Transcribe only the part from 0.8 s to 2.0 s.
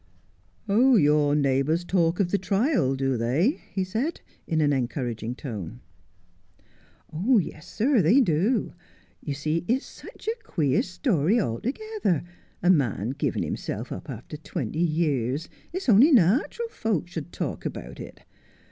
your neighbours